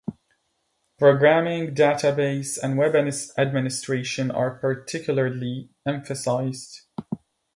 [0.97, 6.87] Programming, database and web administration are particularly emphasized.